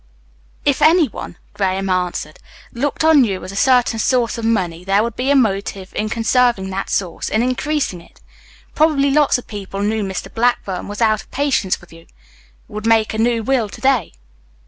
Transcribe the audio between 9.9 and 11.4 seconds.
Mr. Blackburn was out of